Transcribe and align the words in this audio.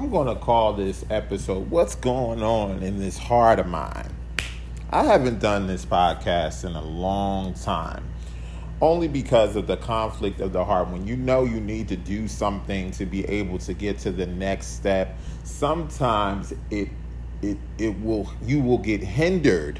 I'm 0.00 0.08
going 0.08 0.28
to 0.28 0.34
call 0.34 0.72
this 0.72 1.04
episode 1.10 1.70
What's 1.70 1.94
Going 1.94 2.42
On 2.42 2.82
in 2.82 2.98
This 2.98 3.18
Heart 3.18 3.58
of 3.58 3.66
Mine? 3.66 4.10
I 4.88 5.04
haven't 5.04 5.40
done 5.40 5.66
this 5.66 5.84
podcast 5.84 6.64
in 6.64 6.74
a 6.74 6.82
long 6.82 7.52
time, 7.52 8.02
only 8.80 9.08
because 9.08 9.56
of 9.56 9.66
the 9.66 9.76
conflict 9.76 10.40
of 10.40 10.54
the 10.54 10.64
heart. 10.64 10.88
When 10.88 11.06
you 11.06 11.18
know 11.18 11.44
you 11.44 11.60
need 11.60 11.86
to 11.88 11.96
do 11.96 12.28
something 12.28 12.92
to 12.92 13.04
be 13.04 13.26
able 13.26 13.58
to 13.58 13.74
get 13.74 13.98
to 13.98 14.10
the 14.10 14.24
next 14.24 14.68
step, 14.68 15.18
sometimes 15.44 16.54
it 16.70 16.88
it 17.42 17.58
it 17.76 18.00
will 18.00 18.32
you 18.42 18.62
will 18.62 18.78
get 18.78 19.02
hindered 19.02 19.78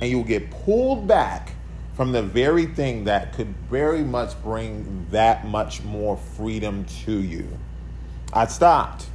and 0.00 0.10
you'll 0.10 0.24
get 0.24 0.50
pulled 0.50 1.06
back 1.06 1.52
from 1.94 2.10
the 2.10 2.22
very 2.22 2.66
thing 2.66 3.04
that 3.04 3.32
could 3.32 3.54
very 3.70 4.02
much 4.02 4.42
bring 4.42 5.06
that 5.12 5.46
much 5.46 5.84
more 5.84 6.16
freedom 6.16 6.84
to 7.04 7.22
you. 7.22 7.46
I 8.32 8.48
stopped. 8.48 9.06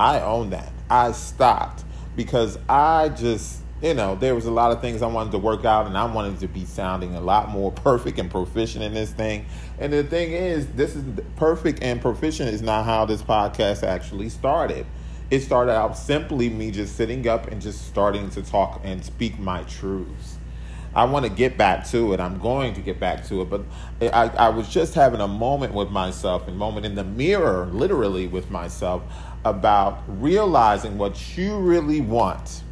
I 0.00 0.20
own 0.20 0.48
that. 0.50 0.72
I 0.88 1.12
stopped 1.12 1.84
because 2.16 2.58
I 2.70 3.10
just, 3.10 3.60
you 3.82 3.92
know, 3.92 4.14
there 4.14 4.34
was 4.34 4.46
a 4.46 4.50
lot 4.50 4.72
of 4.72 4.80
things 4.80 5.02
I 5.02 5.06
wanted 5.06 5.32
to 5.32 5.38
work 5.38 5.66
out 5.66 5.86
and 5.86 5.96
I 5.96 6.06
wanted 6.06 6.40
to 6.40 6.48
be 6.48 6.64
sounding 6.64 7.14
a 7.16 7.20
lot 7.20 7.50
more 7.50 7.70
perfect 7.86 8.18
and 8.18 8.30
proficient 8.30 8.82
in 8.82 8.94
this 8.94 9.12
thing. 9.12 9.44
And 9.78 9.92
the 9.92 10.02
thing 10.02 10.32
is, 10.32 10.66
this 10.68 10.96
is 10.96 11.04
perfect 11.36 11.82
and 11.82 12.00
proficient 12.00 12.48
is 12.48 12.62
not 12.62 12.86
how 12.86 13.04
this 13.04 13.20
podcast 13.20 13.82
actually 13.82 14.30
started. 14.30 14.86
It 15.30 15.40
started 15.40 15.72
out 15.72 15.98
simply 15.98 16.48
me 16.48 16.70
just 16.70 16.96
sitting 16.96 17.28
up 17.28 17.48
and 17.48 17.60
just 17.60 17.86
starting 17.86 18.30
to 18.30 18.42
talk 18.42 18.80
and 18.82 19.04
speak 19.04 19.38
my 19.38 19.64
truths. 19.64 20.38
I 20.94 21.04
want 21.04 21.24
to 21.24 21.30
get 21.30 21.56
back 21.56 21.86
to 21.88 22.12
it. 22.14 22.20
I'm 22.20 22.38
going 22.38 22.74
to 22.74 22.80
get 22.80 22.98
back 22.98 23.24
to 23.26 23.42
it. 23.42 23.50
But 23.50 23.62
I, 24.00 24.28
I 24.28 24.48
was 24.48 24.68
just 24.68 24.94
having 24.94 25.20
a 25.20 25.28
moment 25.28 25.72
with 25.72 25.90
myself, 25.90 26.48
a 26.48 26.50
moment 26.50 26.84
in 26.84 26.96
the 26.96 27.04
mirror, 27.04 27.66
literally 27.66 28.26
with 28.26 28.50
myself, 28.50 29.02
about 29.44 30.02
realizing 30.06 30.98
what 30.98 31.36
you 31.36 31.56
really 31.58 32.00
want, 32.00 32.62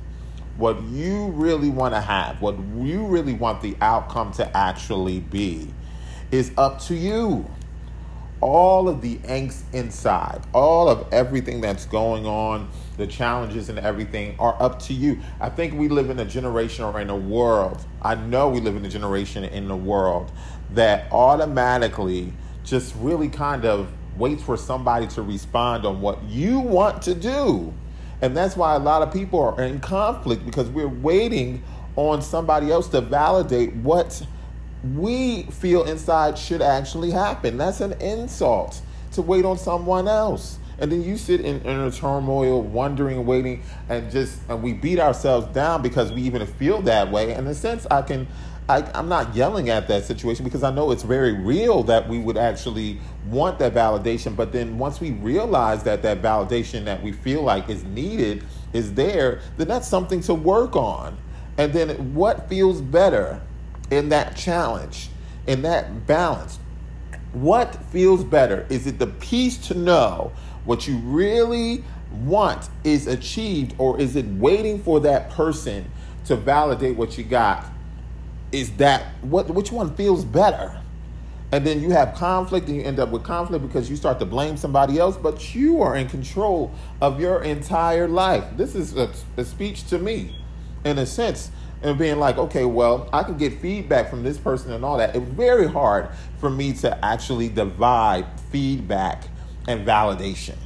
what 0.56 0.83
you 0.84 1.28
really 1.28 1.70
want 1.70 1.94
to 1.94 2.00
have, 2.00 2.41
what 2.42 2.56
you 2.77 3.06
really 3.06 3.34
want 3.34 3.62
the 3.62 3.77
outcome 3.80 4.33
to 4.33 4.56
actually 4.56 5.20
be 5.20 5.72
is 6.30 6.52
up 6.58 6.78
to 6.80 6.94
you 6.94 7.48
all 8.41 8.88
of 8.88 9.00
the 9.00 9.16
angst 9.19 9.62
inside, 9.72 10.41
all 10.52 10.88
of 10.88 11.06
everything 11.12 11.60
that's 11.60 11.86
going 11.86 12.27
on, 12.27 12.69
the 12.97 13.06
challenges 13.06 13.69
and 13.69 13.78
everything 13.78 14.36
are 14.38 14.60
up 14.62 14.80
to 14.80 14.92
you. 14.92 15.19
I 15.41 15.48
think 15.48 15.75
we 15.75 15.88
live 15.88 16.10
in 16.10 16.19
a 16.19 16.25
generation 16.25 16.84
or 16.84 17.00
in 17.00 17.10
a 17.10 17.16
world, 17.16 17.84
I 18.03 18.14
know 18.14 18.48
we 18.48 18.60
live 18.60 18.77
in 18.77 18.84
a 18.84 18.88
generation 18.88 19.44
in 19.44 19.70
a 19.70 19.77
world 19.77 20.30
that 20.75 21.10
automatically 21.12 22.32
just 22.64 22.94
really 22.97 23.28
kind 23.28 23.64
of 23.64 23.91
waits 24.19 24.42
for 24.42 24.56
somebody 24.56 25.06
to 25.08 25.22
respond 25.22 25.86
on 25.86 26.00
what 26.00 26.22
you 26.24 26.58
want 26.61 27.02
to 27.02 27.14
do. 27.14 27.72
And 28.20 28.36
that's 28.36 28.56
why 28.56 28.75
a 28.75 28.78
lot 28.78 29.02
of 29.02 29.12
people 29.12 29.41
are 29.41 29.62
in 29.62 29.80
conflict 29.80 30.44
because 30.44 30.69
we're 30.69 30.88
waiting 30.88 31.62
on 31.97 32.22
somebody 32.22 32.70
else 32.70 32.88
to 32.88 33.00
validate 33.00 33.75
what 33.75 34.25
we 34.94 35.42
feel 35.44 35.84
inside 35.84 36.38
should 36.38 36.62
actually 36.62 37.10
happen. 37.10 37.56
That's 37.56 37.80
an 37.80 37.92
insult 38.00 38.80
to 39.12 39.22
wait 39.22 39.44
on 39.44 39.58
someone 39.58 40.08
else. 40.08 40.58
And 40.80 40.92
then 40.92 41.03
you 41.03 41.16
sit 41.16 41.41
in 41.41 41.60
inner 41.62 41.91
turmoil, 41.91 42.62
wondering, 42.62 43.27
waiting, 43.27 43.62
and 43.88 44.10
just 44.12 44.38
and 44.48 44.62
we 44.62 44.72
beat 44.72 45.00
ourselves 45.00 45.48
down 45.48 45.82
because 45.82 46.12
we 46.12 46.22
even 46.22 46.47
feel 46.47 46.82
that 46.82 47.10
way. 47.10 47.34
In 47.34 47.47
a 47.48 47.55
sense, 47.55 47.84
I 47.91 48.03
can 48.03 48.28
I, 48.69 48.83
I'm 48.94 49.08
not 49.08 49.34
yelling 49.34 49.70
at 49.70 49.88
that 49.88 50.05
situation 50.05 50.44
because 50.44 50.62
I 50.62 50.70
know 50.70 50.91
it's 50.91 51.02
very 51.02 51.33
real 51.33 51.83
that 51.84 52.08
we 52.08 52.19
would 52.19 52.36
actually 52.36 52.98
want 53.28 53.58
that 53.60 53.75
validation. 53.75 54.36
But 54.36 54.52
then 54.52 54.78
once 54.78 55.00
we 55.00 55.12
realize 55.12 55.83
that 55.84 56.02
that 56.02 56.20
validation 56.20 56.84
that 56.84 57.02
we 57.02 57.12
feel 57.12 57.42
like 57.42 57.70
is 57.70 57.84
needed 57.84 58.44
is 58.72 58.94
there, 58.94 59.41
then 59.56 59.69
that's 59.69 59.88
something 59.88 60.20
to 60.22 60.34
work 60.34 60.77
on. 60.77 61.16
And 61.56 61.72
then 61.72 62.14
what 62.14 62.48
feels 62.48 62.80
better? 62.80 63.41
in 63.91 64.08
that 64.10 64.36
challenge, 64.36 65.09
in 65.47 65.62
that 65.62 66.06
balance. 66.06 66.59
What 67.32 67.75
feels 67.91 68.25
better? 68.25 68.66
Is 68.69 68.87
it 68.87 68.98
the 68.98 69.06
peace 69.06 69.59
to 69.69 69.75
know 69.75 70.32
what 70.64 70.87
you 70.87 70.98
really 70.98 71.84
want 72.22 72.69
is 72.84 73.06
achieved, 73.06 73.75
or 73.78 74.00
is 74.00 74.16
it 74.16 74.26
waiting 74.26 74.82
for 74.82 75.00
that 75.00 75.31
person 75.31 75.91
to 76.26 76.37
validate 76.37 76.97
what 76.97 77.16
you 77.19 77.25
got? 77.25 77.66
Is 78.53 78.70
that 78.76 79.03
what 79.22 79.48
which 79.50 79.72
one 79.72 79.94
feels 79.94 80.25
better? 80.25 80.81
And 81.50 81.66
then 81.66 81.81
you 81.81 81.91
have 81.91 82.14
conflict 82.14 82.69
and 82.69 82.76
you 82.76 82.82
end 82.82 83.00
up 83.00 83.09
with 83.09 83.25
conflict 83.25 83.66
because 83.66 83.88
you 83.88 83.97
start 83.97 84.19
to 84.19 84.26
blame 84.26 84.59
somebody 84.59 84.98
else, 84.98 85.16
but 85.16 85.54
you 85.54 85.81
are 85.81 85.97
in 85.97 86.06
control 86.06 86.70
of 87.00 87.19
your 87.20 87.42
entire 87.42 88.06
life. 88.06 88.44
This 88.56 88.75
is 88.75 88.97
a, 88.97 89.10
a 89.38 89.44
speech 89.47 89.87
to 89.88 89.98
me, 89.98 90.37
in 90.84 90.98
a 90.98 91.06
sense 91.06 91.50
and 91.82 91.98
being 91.98 92.19
like, 92.19 92.38
okay, 92.38 92.64
well, 92.64 93.08
I 93.12 93.22
can 93.22 93.37
get 93.37 93.60
feedback 93.60 94.10
from 94.10 94.22
this 94.22 94.37
person 94.37 94.72
and 94.72 94.84
all 94.84 94.98
that. 94.98 95.14
It's 95.14 95.28
very 95.28 95.69
hard 95.69 96.08
for 96.38 96.50
me 96.50 96.72
to 96.75 97.04
actually 97.04 97.48
divide 97.48 98.26
feedback 98.50 99.25
and 99.66 99.87
validation. 99.87 100.56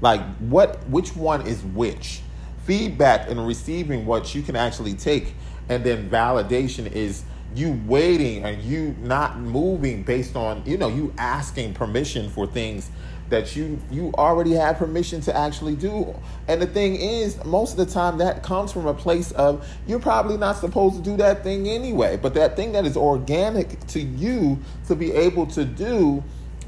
Like 0.00 0.22
what 0.38 0.88
which 0.88 1.14
one 1.14 1.46
is 1.46 1.62
which? 1.62 2.22
Feedback 2.64 3.28
and 3.28 3.46
receiving 3.46 4.06
what 4.06 4.34
you 4.34 4.42
can 4.42 4.56
actually 4.56 4.94
take 4.94 5.34
and 5.70 5.84
then 5.84 6.10
validation 6.10 6.90
is 6.92 7.22
you 7.54 7.80
waiting 7.86 8.44
and 8.44 8.60
you 8.62 8.94
not 9.00 9.38
moving 9.38 10.02
based 10.02 10.36
on, 10.36 10.62
you 10.66 10.76
know, 10.76 10.88
you 10.88 11.14
asking 11.16 11.74
permission 11.74 12.28
for 12.28 12.46
things 12.46 12.90
that 13.28 13.54
you 13.54 13.80
you 13.92 14.12
already 14.18 14.50
have 14.50 14.76
permission 14.76 15.20
to 15.20 15.36
actually 15.36 15.76
do. 15.76 16.12
And 16.48 16.60
the 16.60 16.66
thing 16.66 16.96
is, 16.96 17.42
most 17.44 17.78
of 17.78 17.86
the 17.86 17.86
time 17.86 18.18
that 18.18 18.42
comes 18.42 18.72
from 18.72 18.86
a 18.86 18.94
place 18.94 19.30
of 19.32 19.66
you're 19.86 20.00
probably 20.00 20.36
not 20.36 20.56
supposed 20.56 20.96
to 20.96 21.02
do 21.02 21.16
that 21.18 21.44
thing 21.44 21.68
anyway. 21.68 22.16
But 22.16 22.34
that 22.34 22.56
thing 22.56 22.72
that 22.72 22.84
is 22.84 22.96
organic 22.96 23.86
to 23.88 24.00
you 24.00 24.58
to 24.88 24.96
be 24.96 25.12
able 25.12 25.46
to 25.48 25.64
do 25.64 26.24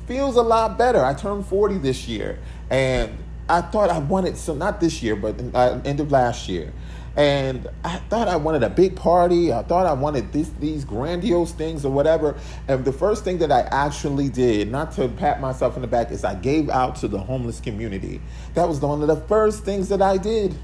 feels 0.07 0.37
a 0.37 0.43
lot 0.43 0.79
better. 0.79 1.05
I 1.05 1.15
turned 1.15 1.45
40 1.47 1.79
this 1.79 2.07
year 2.07 2.39
and 2.71 3.19
I 3.49 3.63
thought 3.63 3.91
I 3.91 3.99
wanted 3.99 4.37
so 4.37 4.55
not 4.55 4.81
this 4.81 5.03
year, 5.03 5.17
but 5.17 5.41
uh, 5.55 5.81
end 5.85 5.99
of 5.99 6.13
last 6.13 6.49
year 6.49 6.73
and 7.17 7.69
I 7.85 7.97
thought 7.97 8.29
I 8.29 8.37
wanted 8.37 8.63
a 8.63 8.71
big 8.71 8.97
party. 8.97 9.53
I 9.53 9.63
thought 9.63 9.87
I 9.87 9.93
wanted 9.93 10.33
this, 10.33 10.49
these 10.61 10.85
grandiose 10.85 11.53
things 11.53 11.85
or 11.85 11.93
whatever. 11.93 12.37
And 12.69 12.85
the 12.85 12.93
first 12.93 13.23
thing 13.23 13.39
that 13.39 13.53
I 13.53 13.61
actually 13.71 14.31
did, 14.31 14.71
not 14.71 14.93
to 14.93 15.09
pat 15.09 15.41
myself 15.41 15.77
in 15.77 15.83
the 15.83 15.89
back, 15.89 16.11
is 16.11 16.25
I 16.25 16.35
gave 16.35 16.71
out 16.71 16.97
to 16.97 17.09
the 17.09 17.19
homeless 17.19 17.61
community. 17.61 18.21
That 18.55 18.67
was 18.67 18.81
one 18.81 19.03
of 19.03 19.09
the 19.09 19.17
first 19.29 19.65
things 19.65 19.91
that 19.91 20.01
I 20.01 20.17
did 20.17 20.55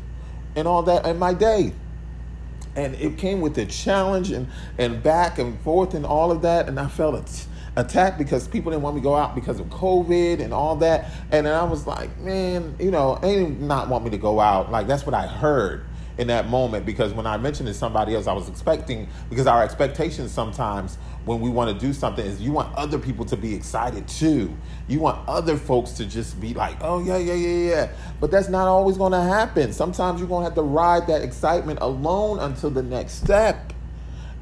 and 0.57 0.67
all 0.67 0.83
that 0.85 1.05
in 1.05 1.19
my 1.19 1.35
day. 1.35 1.73
And 2.77 2.95
it 2.95 3.19
came 3.19 3.43
with 3.43 3.59
a 3.59 3.67
challenge 3.67 4.31
and, 4.31 4.49
and 4.79 5.03
back 5.03 5.39
and 5.39 5.61
forth 5.61 5.93
and 5.93 6.07
all 6.07 6.31
of 6.31 6.43
that. 6.43 6.67
And 6.67 6.81
I 6.81 6.89
felt 6.89 7.17
it 7.17 7.47
attacked 7.77 8.17
because 8.17 8.49
people 8.49 8.73
didn't 8.73 8.83
want 8.83 8.97
me 8.97 9.03
to 9.03 9.05
go 9.05 9.17
out 9.17 9.35
because 9.35 9.61
of 9.61 9.67
COVID 9.67 10.41
and 10.41 10.55
all 10.55 10.77
that. 10.77 11.11
And 11.31 11.45
then 11.45 11.53
I 11.53 11.65
was 11.65 11.87
like, 11.87 12.17
man, 12.21 12.75
you 12.79 12.91
know, 12.91 13.19
they 13.21 13.35
did 13.35 13.61
not 13.61 13.89
want 13.89 14.05
me 14.05 14.11
to 14.11 14.19
go 14.19 14.41
out. 14.41 14.71
Like 14.71 14.87
that's 14.87 15.05
what 15.05 15.15
I 15.15 15.27
heard 15.27 15.85
in 16.19 16.27
that 16.27 16.49
moment 16.49 16.85
because 16.85 17.13
when 17.13 17.27
I 17.27 17.37
mentioned 17.37 17.69
it 17.69 17.73
to 17.73 17.79
somebody 17.79 18.15
else, 18.15 18.27
I 18.27 18.33
was 18.33 18.49
expecting 18.49 19.09
because 19.31 19.47
our 19.47 19.63
expectations 19.63 20.33
sometimes 20.33 20.97
when 21.25 21.41
we 21.41 21.49
want 21.49 21.79
to 21.79 21.87
do 21.87 21.93
something 21.93 22.25
is 22.25 22.41
you 22.41 22.53
want 22.53 22.75
other 22.75 22.99
people 22.99 23.25
to 23.27 23.37
be 23.37 23.55
excited 23.55 24.07
too. 24.09 24.55
You 24.89 24.99
want 24.99 25.27
other 25.29 25.57
folks 25.57 25.93
to 25.93 26.07
just 26.07 26.41
be 26.41 26.55
like, 26.55 26.77
oh 26.81 27.03
yeah, 27.03 27.19
yeah, 27.19 27.35
yeah, 27.35 27.71
yeah. 27.71 27.91
But 28.21 28.31
that's 28.31 28.49
not 28.49 28.67
always 28.67 28.97
going 28.97 29.13
to 29.13 29.23
happen. 29.23 29.73
Sometimes 29.73 30.19
you're 30.19 30.29
going 30.29 30.43
to 30.43 30.47
have 30.47 30.57
to 30.57 30.63
ride 30.63 31.07
that 31.07 31.23
excitement 31.23 31.79
alone 31.81 32.41
until 32.41 32.71
the 32.71 32.83
next 32.83 33.15
step. 33.15 33.73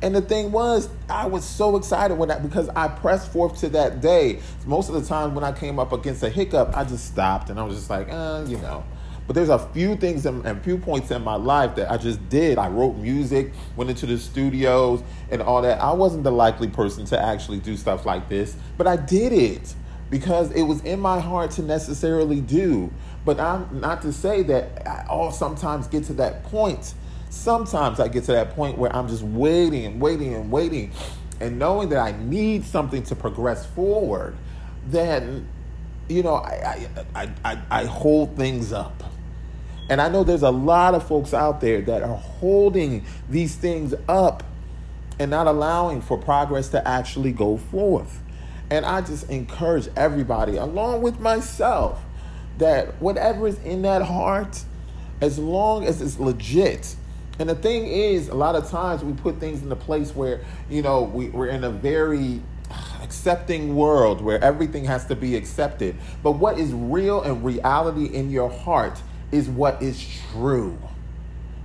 And 0.03 0.15
the 0.15 0.21
thing 0.21 0.53
was, 0.53 0.89
I 1.09 1.27
was 1.27 1.45
so 1.45 1.77
excited 1.77 2.17
when 2.17 2.29
that 2.29 2.43
because 2.43 2.69
I 2.71 2.89
pressed 2.89 3.33
forth 3.33 3.59
to 3.61 3.69
that 3.71 4.01
day. 4.01 4.41
Most 4.67 4.89
of 4.89 4.95
the 4.95 5.03
time 5.03 5.35
when 5.35 5.43
I 5.43 5.53
came 5.53 5.79
up 5.79 5.93
against 5.93 6.23
a 6.23 6.29
hiccup, 6.29 6.77
I 6.77 6.85
just 6.85 7.07
stopped 7.07 7.51
and 7.51 7.59
I 7.59 7.63
was 7.65 7.77
just 7.77 7.91
like, 7.91 8.09
uh, 8.11 8.45
you 8.47 8.59
know, 8.59 8.85
but 9.27 9.35
there's 9.35 9.49
a 9.49 9.59
few 9.59 9.97
things 9.97 10.25
and 10.25 10.63
few 10.63 10.79
points 10.79 11.11
in 11.11 11.23
my 11.23 11.35
life 11.35 11.75
that 11.77 11.91
I 11.91 11.97
just 11.97 12.27
did. 12.29 12.59
I 12.59 12.69
wrote 12.69 12.97
music, 12.97 13.53
went 13.75 13.91
into 13.91 14.07
the 14.07 14.19
studios, 14.19 15.03
and 15.31 15.43
all 15.43 15.63
that. 15.63 15.81
I 15.81 15.93
wasn't 15.93 16.23
the 16.23 16.31
likely 16.31 16.69
person 16.69 17.05
to 17.07 17.21
actually 17.21 17.59
do 17.59 17.77
stuff 17.77 18.07
like 18.07 18.29
this, 18.29 18.57
but 18.79 18.87
I 18.87 18.97
did 18.97 19.33
it 19.33 19.75
because 20.11 20.53
it 20.53 20.63
was 20.63 20.81
in 20.83 21.01
my 21.01 21.19
heart 21.19 21.51
to 21.53 21.63
necessarily 21.63 22.41
do. 22.41 22.93
But 23.25 23.41
I'm 23.41 23.81
not 23.81 24.03
to 24.03 24.13
say 24.13 24.43
that 24.45 24.87
I 24.87 25.07
all 25.09 25.33
sometimes 25.33 25.89
get 25.89 26.05
to 26.05 26.13
that 26.15 26.45
point. 26.45 26.95
Sometimes 27.29 27.99
I 27.99 28.07
get 28.07 28.25
to 28.25 28.33
that 28.33 28.55
point 28.55 28.79
where 28.79 28.95
I'm 28.95 29.09
just 29.09 29.25
waiting 29.25 29.87
and 29.87 30.01
waiting 30.01 30.35
and 30.35 30.53
waiting, 30.53 30.93
and 31.41 31.59
knowing 31.59 31.89
that 31.89 31.99
I 31.99 32.13
need 32.13 32.65
something 32.65 33.03
to 33.05 33.17
progress 33.17 33.67
forward. 33.67 34.37
Then, 34.87 35.49
you 36.09 36.23
know, 36.23 36.37
I, 36.37 36.89
I, 37.17 37.31
I, 37.45 37.63
I 37.69 37.85
hold 37.87 38.37
things 38.37 38.73
up 38.73 39.03
and 39.89 40.01
I 40.01 40.09
know 40.09 40.25
there's 40.25 40.43
a 40.43 40.51
lot 40.51 40.95
of 40.95 41.07
folks 41.07 41.33
out 41.33 41.61
there 41.61 41.81
that 41.83 42.03
are 42.03 42.17
holding 42.17 43.05
these 43.29 43.55
things 43.55 43.95
up 44.09 44.43
and 45.19 45.31
not 45.31 45.47
allowing 45.47 46.01
for 46.03 46.19
progress 46.19 46.69
to 46.71 46.87
actually 46.87 47.33
go 47.33 47.57
forth. 47.57 48.21
And 48.71 48.85
I 48.85 49.01
just 49.01 49.31
encourage 49.31 49.89
everybody, 49.97 50.57
along 50.57 51.03
with 51.03 51.21
myself, 51.21 52.03
that 52.59 53.01
whatever 53.01 53.47
is 53.47 53.59
in 53.61 53.83
that 53.83 54.03
heart, 54.03 54.63
as 55.21 55.39
long 55.39 55.85
as 55.85 56.03
it's 56.03 56.19
legit, 56.19 56.97
and 57.39 57.49
the 57.49 57.55
thing 57.55 57.87
is, 57.87 58.29
a 58.29 58.35
lot 58.35 58.55
of 58.55 58.69
times 58.71 59.05
we 59.05 59.13
put 59.13 59.39
things 59.39 59.63
in 59.63 59.71
a 59.71 59.77
place 59.77 60.15
where, 60.15 60.41
you 60.71 60.83
know, 60.83 61.03
we, 61.03 61.29
we're 61.29 61.49
in 61.49 61.65
a 61.65 61.71
very 61.71 62.41
accepting 63.03 63.77
world 63.77 64.23
where 64.23 64.43
everything 64.43 64.85
has 64.87 65.07
to 65.07 65.15
be 65.15 65.37
accepted. 65.37 65.97
But 66.23 66.33
what 66.33 66.59
is 66.59 66.73
real 66.73 67.23
and 67.23 67.45
reality 67.45 68.07
in 68.07 68.31
your 68.31 68.49
heart 68.49 69.01
is 69.33 69.49
what 69.49 69.83
is 69.83 70.05
true. 70.33 70.79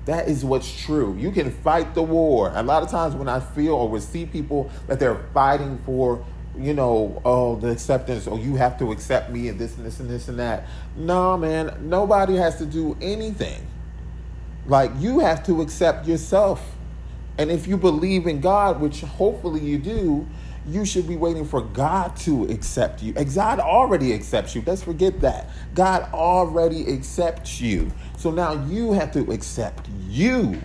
That 0.06 0.28
is 0.28 0.44
what's 0.44 0.81
true. 0.84 1.16
You 1.18 1.31
can 1.31 1.52
fight 1.52 1.94
the 1.94 2.02
war. 2.02 2.52
A 2.56 2.63
lot 2.63 2.81
of 2.81 2.90
times 2.90 3.16
when 3.16 3.30
I 3.30 3.40
feel 3.40 3.74
or 3.74 4.00
see 4.00 4.25
people 4.25 4.72
that 4.88 5.00
they're 5.00 5.24
fighting 5.34 5.80
for, 5.86 6.25
you 6.58 6.74
know, 6.74 7.22
oh, 7.24 7.56
the 7.58 7.69
acceptance, 7.69 8.28
or 8.28 8.40
you 8.40 8.56
have 8.56 8.80
to 8.80 8.92
accept 8.92 9.30
me 9.30 9.48
and 9.48 9.60
this 9.60 9.78
and 9.78 9.86
this 9.86 10.00
and 10.00 10.10
this 10.10 10.28
and 10.28 10.40
that. 10.40 10.66
No, 10.96 11.38
man, 11.38 11.78
nobody 11.81 12.36
has 12.36 12.58
to 12.58 12.66
do 12.66 12.98
anything. 13.00 13.66
Like 14.66 14.92
you 14.98 15.19
have 15.19 15.46
to 15.46 15.62
accept 15.62 16.08
yourself. 16.08 16.75
And 17.38 17.50
if 17.50 17.68
you 17.68 17.78
believe 17.78 18.28
in 18.28 18.42
God, 18.42 18.81
which 18.81 19.02
hopefully 19.02 19.62
you 19.62 19.78
do, 19.78 20.28
you 20.68 20.86
should 20.86 21.08
be 21.08 21.16
waiting 21.16 21.46
for 21.46 21.62
God 21.62 22.16
to 22.18 22.46
accept 22.46 23.02
you. 23.02 23.13
God 23.13 23.60
already 23.60 24.13
accepts 24.13 24.56
you. 24.56 24.63
Let's 24.66 24.84
forget 24.84 25.19
that. 25.22 25.50
God 25.74 26.12
already 26.13 26.88
accepts 26.92 27.60
you. 27.60 27.92
So 28.18 28.31
now 28.31 28.66
you 28.66 28.94
have 28.94 29.12
to 29.13 29.31
accept 29.31 29.88
you. 30.08 30.62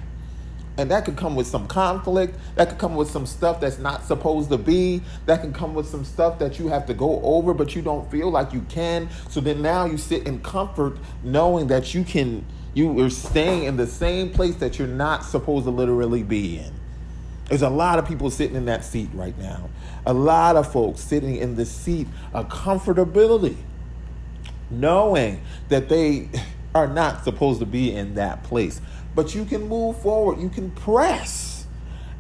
And 0.79 0.91
that 0.91 1.07
could 1.07 1.17
come 1.17 1.35
with 1.35 1.47
some 1.47 1.67
conflict. 1.67 2.39
That 2.57 2.69
could 2.69 2.79
come 2.79 2.97
with 2.97 3.11
some 3.11 3.25
stuff 3.25 3.61
that's 3.61 3.79
not 3.79 4.05
supposed 4.05 4.51
to 4.51 4.59
be. 4.59 5.01
That 5.25 5.41
can 5.41 5.53
come 5.53 5.75
with 5.75 5.89
some 5.89 6.05
stuff 6.05 6.39
that 6.41 6.59
you 6.59 6.69
have 6.69 6.85
to 6.87 6.95
go 6.95 7.23
over, 7.23 7.55
but 7.55 7.75
you 7.75 7.81
don't 7.81 8.11
feel 8.11 8.31
like 8.31 8.53
you 8.53 8.61
can. 8.69 9.09
So 9.31 9.41
then 9.41 9.63
now 9.63 9.87
you 9.87 9.97
sit 9.97 10.27
in 10.27 10.41
comfort 10.43 10.99
knowing 11.23 11.69
that 11.69 11.95
you 11.95 12.05
can 12.05 12.45
you 12.75 13.03
are 13.03 13.09
staying 13.09 13.65
in 13.65 13.79
the 13.79 13.87
same 13.87 14.29
place 14.31 14.57
that 14.57 14.79
you're 14.79 14.87
not 14.87 15.25
supposed 15.25 15.65
to 15.65 15.71
literally 15.71 16.23
be 16.23 16.59
in. 16.59 16.71
There's 17.49 17.63
a 17.63 17.71
lot 17.71 17.99
of 17.99 18.07
people 18.07 18.31
sitting 18.31 18.57
in 18.57 18.65
that 18.65 18.85
seat 18.85 19.11
right 19.15 19.37
now. 19.39 19.71
A 20.05 20.13
lot 20.13 20.57
of 20.57 20.71
folks 20.73 21.01
sitting 21.01 21.37
in 21.37 21.55
the 21.55 21.65
seat 21.65 22.09
of 22.33 22.49
comfortability, 22.49 23.57
knowing 24.71 25.41
that 25.69 25.89
they 25.89 26.29
are 26.75 26.89
not 26.89 27.25
supposed 27.25 27.61
to 27.61 27.67
be 27.67 27.95
in 27.95 28.15
that 28.15 28.43
place. 28.43 28.81
But 29.15 29.35
you 29.35 29.45
can 29.45 29.69
move 29.69 30.01
forward, 30.03 30.41
you 30.41 30.49
can 30.49 30.71
press 30.73 31.67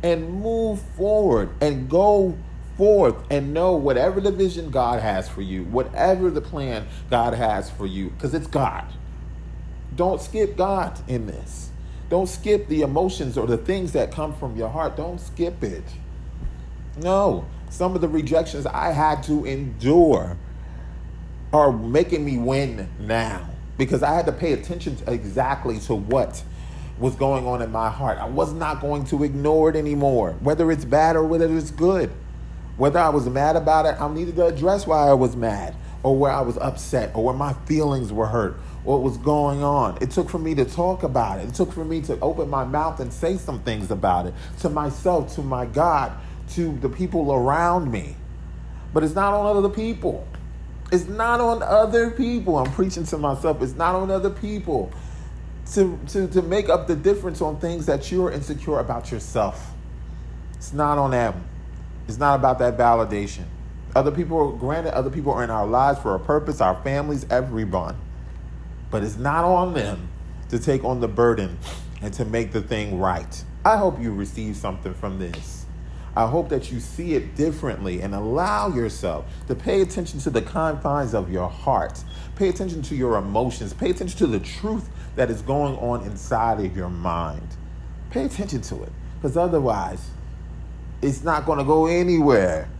and 0.02 0.40
move 0.40 0.80
forward 0.96 1.50
and 1.60 1.90
go 1.90 2.38
forth 2.76 3.16
and 3.30 3.52
know 3.52 3.72
whatever 3.72 4.20
the 4.20 4.30
vision 4.30 4.70
God 4.70 5.00
has 5.00 5.28
for 5.28 5.42
you, 5.42 5.64
whatever 5.64 6.30
the 6.30 6.40
plan 6.40 6.86
God 7.10 7.34
has 7.34 7.70
for 7.70 7.86
you, 7.86 8.10
because 8.10 8.32
it's 8.34 8.46
God. 8.46 8.84
Don't 9.94 10.20
skip 10.20 10.56
God 10.56 10.98
in 11.08 11.26
this. 11.26 11.70
Don't 12.08 12.28
skip 12.28 12.68
the 12.68 12.82
emotions 12.82 13.36
or 13.36 13.46
the 13.46 13.56
things 13.56 13.92
that 13.92 14.12
come 14.12 14.34
from 14.34 14.56
your 14.56 14.68
heart. 14.68 14.96
Don't 14.96 15.20
skip 15.20 15.62
it. 15.62 15.84
No, 16.98 17.44
some 17.68 17.94
of 17.94 18.00
the 18.00 18.08
rejections 18.08 18.64
I 18.64 18.92
had 18.92 19.22
to 19.24 19.44
endure 19.44 20.36
are 21.52 21.72
making 21.72 22.24
me 22.24 22.38
win 22.38 22.88
now 22.98 23.48
because 23.76 24.02
I 24.02 24.14
had 24.14 24.26
to 24.26 24.32
pay 24.32 24.52
attention 24.52 24.96
to 24.96 25.12
exactly 25.12 25.78
to 25.80 25.94
what 25.94 26.42
was 26.98 27.14
going 27.16 27.46
on 27.46 27.60
in 27.60 27.70
my 27.70 27.90
heart. 27.90 28.18
I 28.18 28.26
was 28.26 28.52
not 28.52 28.80
going 28.80 29.04
to 29.06 29.24
ignore 29.24 29.68
it 29.68 29.76
anymore, 29.76 30.32
whether 30.40 30.70
it's 30.70 30.84
bad 30.84 31.16
or 31.16 31.24
whether 31.24 31.54
it's 31.54 31.70
good. 31.70 32.10
Whether 32.76 32.98
I 32.98 33.08
was 33.08 33.26
mad 33.28 33.56
about 33.56 33.86
it, 33.86 34.00
I 34.00 34.12
needed 34.12 34.36
to 34.36 34.46
address 34.46 34.86
why 34.86 35.08
I 35.08 35.14
was 35.14 35.34
mad 35.34 35.74
or 36.02 36.16
where 36.16 36.32
I 36.32 36.40
was 36.40 36.56
upset 36.58 37.10
or 37.14 37.24
where 37.24 37.34
my 37.34 37.52
feelings 37.64 38.12
were 38.12 38.26
hurt 38.26 38.58
what 38.86 39.02
was 39.02 39.16
going 39.18 39.64
on. 39.64 39.98
It 40.00 40.12
took 40.12 40.30
for 40.30 40.38
me 40.38 40.54
to 40.54 40.64
talk 40.64 41.02
about 41.02 41.40
it. 41.40 41.48
It 41.48 41.54
took 41.54 41.72
for 41.72 41.84
me 41.84 42.00
to 42.02 42.18
open 42.20 42.48
my 42.48 42.64
mouth 42.64 43.00
and 43.00 43.12
say 43.12 43.36
some 43.36 43.60
things 43.60 43.90
about 43.90 44.26
it 44.26 44.34
to 44.60 44.70
myself, 44.70 45.34
to 45.34 45.42
my 45.42 45.66
God, 45.66 46.12
to 46.50 46.72
the 46.76 46.88
people 46.88 47.32
around 47.32 47.90
me. 47.90 48.14
But 48.94 49.02
it's 49.02 49.14
not 49.14 49.34
on 49.34 49.56
other 49.56 49.68
people. 49.68 50.26
It's 50.92 51.08
not 51.08 51.40
on 51.40 51.64
other 51.64 52.12
people. 52.12 52.58
I'm 52.58 52.72
preaching 52.72 53.04
to 53.06 53.18
myself. 53.18 53.60
It's 53.60 53.74
not 53.74 53.96
on 53.96 54.08
other 54.08 54.30
people 54.30 54.92
to, 55.72 55.98
to, 56.08 56.28
to 56.28 56.42
make 56.42 56.68
up 56.68 56.86
the 56.86 56.94
difference 56.94 57.42
on 57.42 57.58
things 57.58 57.86
that 57.86 58.12
you're 58.12 58.30
insecure 58.30 58.78
about 58.78 59.10
yourself. 59.10 59.72
It's 60.54 60.72
not 60.72 60.96
on 60.96 61.10
them. 61.10 61.44
It's 62.06 62.18
not 62.18 62.36
about 62.36 62.60
that 62.60 62.78
validation. 62.78 63.46
Other 63.96 64.12
people, 64.12 64.52
granted, 64.52 64.94
other 64.94 65.10
people 65.10 65.32
are 65.32 65.42
in 65.42 65.50
our 65.50 65.66
lives 65.66 65.98
for 65.98 66.14
a 66.14 66.20
purpose, 66.20 66.60
our 66.60 66.80
families, 66.82 67.26
everyone. 67.30 67.96
But 68.90 69.02
it's 69.02 69.16
not 69.16 69.44
on 69.44 69.74
them 69.74 70.08
to 70.48 70.58
take 70.58 70.84
on 70.84 71.00
the 71.00 71.08
burden 71.08 71.58
and 72.00 72.12
to 72.14 72.24
make 72.24 72.52
the 72.52 72.62
thing 72.62 72.98
right. 72.98 73.44
I 73.64 73.76
hope 73.76 74.00
you 74.00 74.12
receive 74.14 74.56
something 74.56 74.94
from 74.94 75.18
this. 75.18 75.66
I 76.16 76.26
hope 76.26 76.48
that 76.48 76.72
you 76.72 76.80
see 76.80 77.14
it 77.14 77.36
differently 77.36 78.00
and 78.00 78.14
allow 78.14 78.68
yourself 78.68 79.26
to 79.48 79.54
pay 79.54 79.82
attention 79.82 80.18
to 80.20 80.30
the 80.30 80.40
confines 80.40 81.14
of 81.14 81.30
your 81.30 81.48
heart. 81.48 82.02
Pay 82.36 82.48
attention 82.48 82.80
to 82.82 82.96
your 82.96 83.18
emotions. 83.18 83.74
Pay 83.74 83.90
attention 83.90 84.16
to 84.18 84.26
the 84.26 84.40
truth 84.40 84.88
that 85.16 85.30
is 85.30 85.42
going 85.42 85.76
on 85.76 86.04
inside 86.04 86.64
of 86.64 86.74
your 86.74 86.88
mind. 86.88 87.46
Pay 88.10 88.24
attention 88.24 88.62
to 88.62 88.82
it 88.84 88.92
because 89.16 89.36
otherwise, 89.36 90.08
it's 91.02 91.22
not 91.22 91.44
going 91.44 91.58
to 91.58 91.64
go 91.64 91.86
anywhere. 91.86 92.70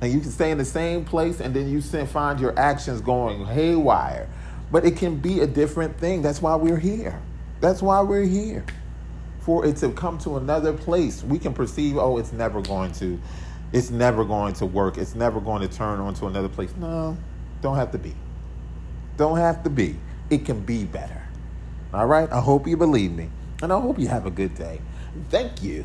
And 0.00 0.12
you 0.12 0.20
can 0.20 0.30
stay 0.30 0.52
in 0.52 0.58
the 0.58 0.64
same 0.64 1.04
place 1.04 1.40
and 1.40 1.56
then 1.56 1.68
you 1.68 1.80
find 1.80 2.38
your 2.38 2.56
actions 2.56 3.00
going 3.00 3.46
haywire 3.46 4.28
but 4.70 4.84
it 4.84 4.96
can 4.96 5.16
be 5.16 5.40
a 5.40 5.46
different 5.46 5.98
thing. 5.98 6.22
That's 6.22 6.42
why 6.42 6.56
we're 6.56 6.78
here. 6.78 7.20
That's 7.60 7.82
why 7.82 8.00
we're 8.00 8.24
here. 8.24 8.64
For 9.40 9.64
it 9.64 9.76
to 9.76 9.92
come 9.92 10.18
to 10.18 10.36
another 10.36 10.72
place, 10.72 11.22
we 11.22 11.38
can 11.38 11.54
perceive, 11.54 11.96
oh, 11.96 12.18
it's 12.18 12.32
never 12.32 12.60
going 12.60 12.92
to, 12.92 13.20
it's 13.72 13.90
never 13.90 14.24
going 14.24 14.54
to 14.54 14.66
work. 14.66 14.98
It's 14.98 15.14
never 15.14 15.40
going 15.40 15.62
to 15.62 15.68
turn 15.68 16.00
onto 16.00 16.26
another 16.26 16.48
place. 16.48 16.74
No, 16.76 17.16
don't 17.62 17.76
have 17.76 17.92
to 17.92 17.98
be. 17.98 18.14
Don't 19.16 19.38
have 19.38 19.62
to 19.64 19.70
be. 19.70 19.96
It 20.30 20.44
can 20.44 20.60
be 20.60 20.84
better. 20.84 21.22
All 21.94 22.06
right? 22.06 22.30
I 22.32 22.40
hope 22.40 22.66
you 22.66 22.76
believe 22.76 23.12
me. 23.12 23.30
And 23.62 23.72
I 23.72 23.80
hope 23.80 23.98
you 23.98 24.08
have 24.08 24.26
a 24.26 24.30
good 24.30 24.54
day. 24.54 24.80
Thank 25.30 25.62
you 25.62 25.84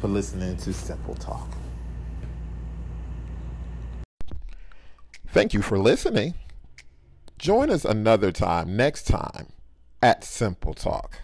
for 0.00 0.08
listening 0.08 0.56
to 0.58 0.72
Simple 0.72 1.14
Talk. 1.14 1.48
Thank 5.28 5.52
you 5.52 5.62
for 5.62 5.78
listening. 5.78 6.34
Join 7.38 7.70
us 7.70 7.84
another 7.84 8.32
time 8.32 8.76
next 8.76 9.04
time 9.04 9.52
at 10.02 10.24
Simple 10.24 10.74
Talk. 10.74 11.20